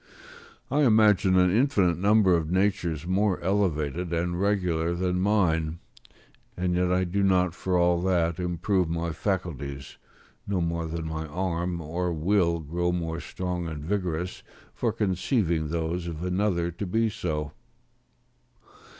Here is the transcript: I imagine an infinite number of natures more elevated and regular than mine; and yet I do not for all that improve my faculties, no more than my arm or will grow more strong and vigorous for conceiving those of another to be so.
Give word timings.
I 0.71 0.81
imagine 0.81 1.37
an 1.37 1.51
infinite 1.55 1.99
number 1.99 2.35
of 2.35 2.49
natures 2.49 3.05
more 3.05 3.39
elevated 3.41 4.11
and 4.11 4.41
regular 4.41 4.95
than 4.95 5.19
mine; 5.21 5.77
and 6.57 6.73
yet 6.73 6.91
I 6.91 7.03
do 7.03 7.21
not 7.21 7.53
for 7.53 7.77
all 7.77 8.01
that 8.01 8.39
improve 8.39 8.89
my 8.89 9.11
faculties, 9.11 9.97
no 10.47 10.59
more 10.59 10.87
than 10.87 11.05
my 11.05 11.27
arm 11.27 11.79
or 11.81 12.11
will 12.11 12.61
grow 12.61 12.91
more 12.91 13.19
strong 13.19 13.67
and 13.67 13.85
vigorous 13.85 14.41
for 14.73 14.91
conceiving 14.91 15.67
those 15.67 16.07
of 16.07 16.23
another 16.23 16.71
to 16.71 16.87
be 16.87 17.07
so. 17.07 17.51